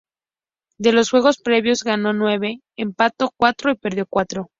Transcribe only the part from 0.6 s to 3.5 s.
De los juegos previos ganó nueve, empató